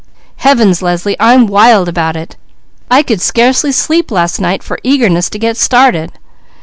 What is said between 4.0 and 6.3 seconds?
last night for eagerness to get started.